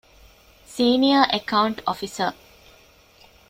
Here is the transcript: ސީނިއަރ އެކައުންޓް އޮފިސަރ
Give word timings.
ސީނިއަރ 0.73 1.23
އެކައުންޓް 1.31 1.79
އޮފިސަރ 1.87 2.31